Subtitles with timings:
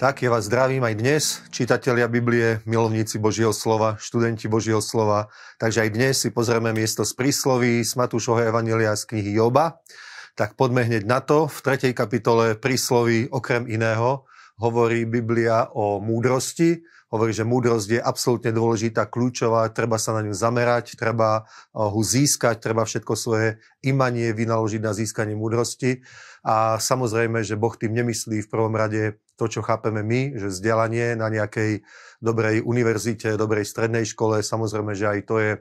[0.00, 5.28] Tak, ja vás zdravím aj dnes, čitatelia Biblie, milovníci Božieho slova, študenti Božieho slova.
[5.60, 9.84] Takže aj dnes si pozrieme miesto z prísloví z Matúšovho Evangelia z knihy Joba.
[10.32, 11.44] Tak poďme hneď na to.
[11.44, 11.92] V 3.
[11.92, 14.24] kapitole prísloví okrem iného
[14.56, 16.80] hovorí Biblia o múdrosti.
[17.12, 21.44] Hovorí, že múdrosť je absolútne dôležitá, kľúčová, treba sa na ňu zamerať, treba
[21.76, 26.00] ho získať, treba všetko svoje imanie vynaložiť na získanie múdrosti.
[26.42, 31.14] A samozrejme, že Boh tým nemyslí v prvom rade to, čo chápeme my, že vzdelanie
[31.14, 31.84] na nejakej
[32.18, 35.52] dobrej univerzite, dobrej strednej škole, samozrejme, že aj to je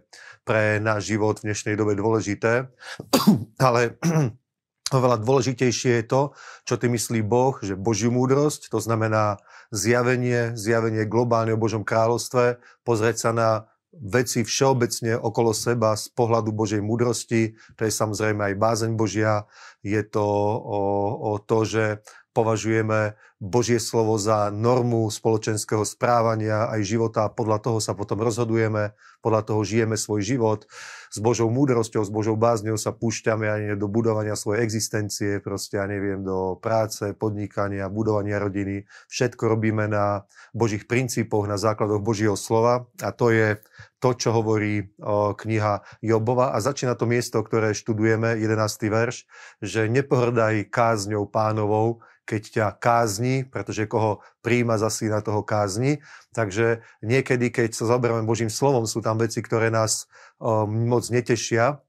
[0.47, 2.71] pre náš život v dnešnej dobe dôležité,
[3.67, 3.99] ale
[4.93, 6.21] oveľa dôležitejšie je to,
[6.67, 9.39] čo ty myslí Boh, že Božiu múdrosť, to znamená
[9.71, 13.49] zjavenie, zjavenie globálne o Božom kráľovstve, pozrieť sa na
[13.91, 17.59] veci všeobecne okolo seba z pohľadu Božej múdrosti.
[17.75, 19.43] To je samozrejme aj bázeň Božia.
[19.83, 20.81] Je to o,
[21.35, 21.99] o to, že
[22.31, 28.93] považujeme Božie slovo za normu spoločenského správania aj života a podľa toho sa potom rozhodujeme,
[29.19, 30.59] podľa toho žijeme svoj život.
[31.11, 35.85] S Božou múdrosťou, s Božou bázňou sa púšťame aj do budovania svojej existencie, proste, ja
[35.89, 38.87] neviem, do práce, podnikania, budovania rodiny.
[39.11, 40.23] Všetko robíme na
[40.55, 43.59] Božích princípoch, na základoch Božieho slova a to je
[44.01, 44.89] to, čo hovorí
[45.37, 48.89] kniha Jobova a začína to miesto, ktoré študujeme, 11.
[48.89, 49.29] verš,
[49.61, 56.01] že nepohrdaj kázňou pánovou, keď ťa kázni, pretože koho príjma za syna toho kázni.
[56.33, 60.09] Takže niekedy, keď sa zoberieme Božím slovom, sú tam veci, ktoré nás
[60.65, 61.83] moc netešia,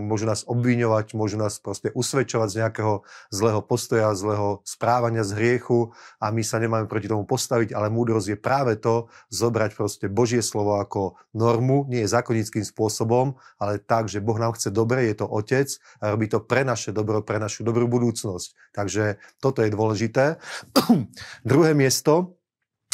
[0.00, 5.92] môžu nás obviňovať, môžu nás proste usvedčovať z nejakého zlého postoja, zlého správania z hriechu
[6.16, 10.40] a my sa nemáme proti tomu postaviť, ale múdrosť je práve to, zobrať proste Božie
[10.40, 15.20] slovo ako normu, nie je zákonickým spôsobom, ale tak, že Boh nám chce dobre, je
[15.20, 15.68] to Otec
[16.00, 18.72] a robí to pre naše dobro, pre našu dobrú budúcnosť.
[18.72, 20.40] Takže toto je dôležité.
[21.50, 22.38] Druhé miesto,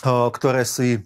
[0.04, 1.00] ktoré si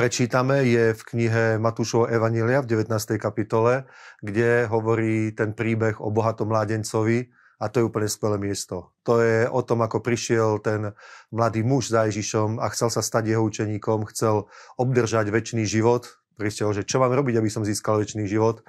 [0.00, 3.20] prečítame, je v knihe Matúšovo Evanília v 19.
[3.20, 3.84] kapitole,
[4.24, 7.28] kde hovorí ten príbeh o bohatom mládencovi
[7.60, 8.96] a to je úplne skvelé miesto.
[9.04, 10.96] To je o tom, ako prišiel ten
[11.28, 14.48] mladý muž za Ježišom a chcel sa stať jeho učeníkom, chcel
[14.80, 16.08] obdržať väčší život,
[16.40, 18.64] prišiel, že čo mám robiť, aby som získal väčší život.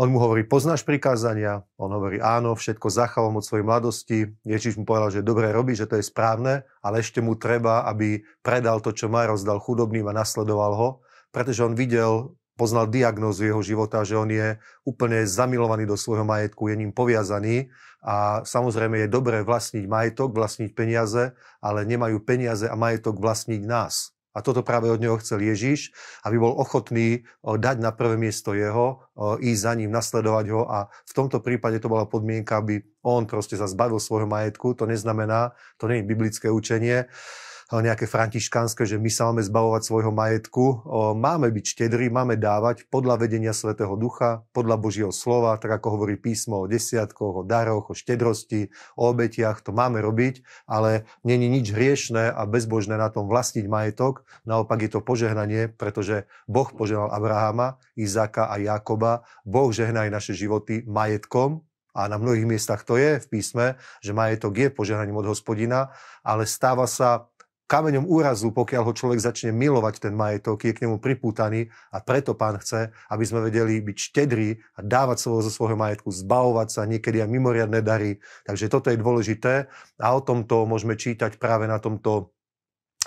[0.00, 1.60] On mu hovorí, poznáš prikázania?
[1.76, 4.18] On hovorí, áno, všetko zachoval od svojej mladosti.
[4.48, 8.24] Ježiš mu povedal, že dobre robí, že to je správne, ale ešte mu treba, aby
[8.40, 10.88] predal to, čo má, rozdal chudobným a nasledoval ho,
[11.28, 14.56] pretože on videl, poznal diagnózu jeho života, že on je
[14.88, 17.68] úplne zamilovaný do svojho majetku, je ním poviazaný
[18.00, 24.15] a samozrejme je dobré vlastniť majetok, vlastniť peniaze, ale nemajú peniaze a majetok vlastniť nás.
[24.36, 25.96] A toto práve od neho chcel Ježiš,
[26.28, 29.00] aby bol ochotný dať na prvé miesto jeho,
[29.40, 33.56] ísť za ním, nasledovať ho a v tomto prípade to bola podmienka, aby on proste
[33.56, 34.76] sa zbavil svojho majetku.
[34.76, 37.08] To neznamená, to nie je biblické učenie,
[37.72, 40.86] nejaké františkánske, že my sa máme zbavovať svojho majetku.
[41.18, 46.14] Máme byť štedrí, máme dávať podľa vedenia Svetého Ducha, podľa Božieho slova, tak ako hovorí
[46.14, 51.74] písmo o desiatkoch, o daroch, o štedrosti, o obetiach, to máme robiť, ale není nič
[51.74, 54.22] hriešné a bezbožné na tom vlastniť majetok.
[54.46, 59.26] Naopak je to požehnanie, pretože Boh požehnal Abrahama, Izáka a Jakoba.
[59.42, 61.66] Boh žehná aj naše životy majetkom,
[61.96, 66.44] a na mnohých miestach to je v písme, že majetok je požehnaním od hospodina, ale
[66.44, 67.32] stáva sa
[67.66, 72.38] kameňom úrazu, pokiaľ ho človek začne milovať ten majetok, je k nemu pripútaný a preto
[72.38, 76.82] pán chce, aby sme vedeli byť štedrí a dávať slovo zo svojho majetku, zbavovať sa
[76.86, 78.22] niekedy aj mimoriadne dary.
[78.46, 79.66] Takže toto je dôležité
[79.98, 82.30] a o tomto môžeme čítať práve na tomto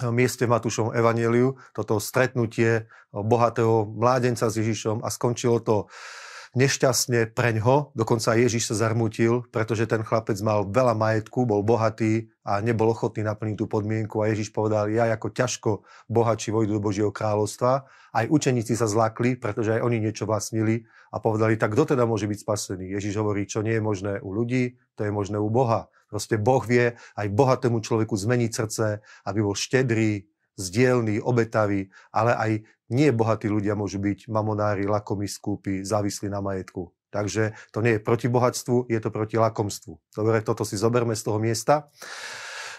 [0.03, 5.87] eh, mieste v Matúšom Evangeliu, toto stretnutie bohatého mládenca s Ježišom a skončilo to
[6.57, 12.63] nešťastne preňho, dokonca Ježiš sa zarmutil, pretože ten chlapec mal veľa majetku, bol bohatý a
[12.65, 15.71] nebol ochotný naplniť tú podmienku a Ježiš povedal, ja ako ťažko
[16.09, 17.85] bohači vojdu do Božieho kráľovstva.
[18.09, 22.25] Aj učeníci sa zlakli, pretože aj oni niečo vlastnili a povedali, tak kto teda môže
[22.25, 22.97] byť spasený?
[22.97, 25.89] Ježiš hovorí, čo nie je možné u ľudí, to je možné u Boha.
[26.09, 28.85] Proste Boh vie aj bohatému človeku zmeniť srdce,
[29.29, 30.25] aby bol štedrý,
[30.59, 32.51] zdielný, obetavý, ale aj
[32.91, 36.91] nie bohatí ľudia môžu byť mamonári, lakomí, skúpi, závislí na majetku.
[37.09, 39.97] Takže to nie je proti bohatstvu, je to proti lakomstvu.
[40.13, 41.89] Dobre, toto si zoberme z toho miesta.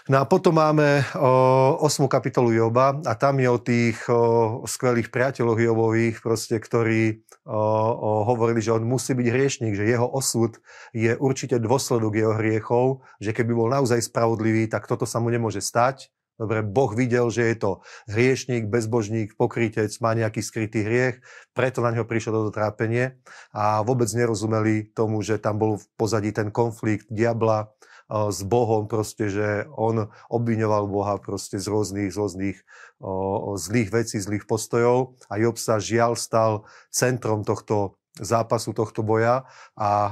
[0.09, 2.09] No a potom máme o, 8.
[2.09, 8.09] kapitolu Joba a tam je o tých o, skvelých priateľoch Jobových, proste, ktorí o, o,
[8.25, 10.57] hovorili, že on musí byť hriešnik, že jeho osud
[10.97, 15.61] je určite dôsledok jeho hriechov, že keby bol naozaj spravodlivý, tak toto sa mu nemôže
[15.61, 16.09] stať.
[16.39, 17.71] Dobre, Boh videl, že je to
[18.09, 21.21] hriešník, bezbožník, pokrytec, má nejaký skrytý hriech,
[21.53, 23.19] preto na neho prišlo toto trápenie
[23.53, 27.69] a vôbec nerozumeli tomu, že tam bol v pozadí ten konflikt diabla
[28.11, 32.57] s Bohom, proste, že on obviňoval Boha proste z rôznych, z rôznych
[32.99, 39.47] o, zlých vecí, zlých postojov a Job sa žiaľ stal centrom tohto zápasu, tohto boja
[39.79, 39.89] a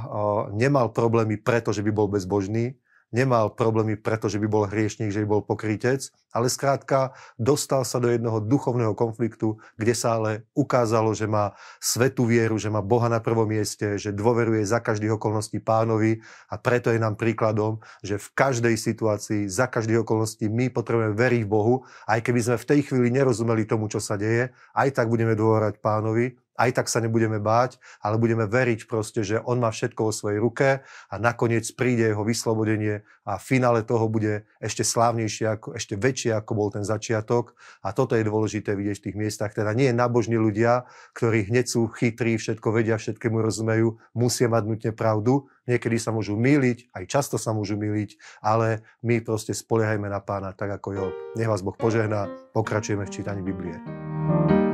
[0.56, 2.80] nemal problémy preto, že by bol bezbožný,
[3.10, 7.98] nemal problémy preto, že by bol hriešnik, že by bol pokrytec, ale skrátka dostal sa
[7.98, 13.10] do jedného duchovného konfliktu, kde sa ale ukázalo, že má svetú vieru, že má Boha
[13.10, 16.22] na prvom mieste, že dôveruje za každých okolností pánovi.
[16.46, 21.42] A preto je nám príkladom, že v každej situácii, za každých okolností my potrebujeme veriť
[21.50, 25.34] Bohu, aj keby sme v tej chvíli nerozumeli tomu, čo sa deje, aj tak budeme
[25.34, 30.00] dôverať pánovi aj tak sa nebudeme báť, ale budeme veriť proste, že on má všetko
[30.04, 35.46] vo svojej ruke a nakoniec príde jeho vyslobodenie a v finále toho bude ešte slávnejšie,
[35.56, 37.56] ako, ešte väčšie, ako bol ten začiatok.
[37.80, 39.56] A toto je dôležité vidieť v tých miestach.
[39.56, 40.84] Teda nie nábožní ľudia,
[41.16, 45.48] ktorí hneď sú chytrí, všetko vedia, všetkému rozumejú, musia mať nutne pravdu.
[45.64, 50.50] Niekedy sa môžu míliť, aj často sa môžu míliť, ale my proste spoliehajme na pána,
[50.50, 51.06] tak ako jo.
[51.38, 53.78] Nech vás Boh požehná, pokračujeme v čítaní Biblie.
[54.20, 54.69] thank you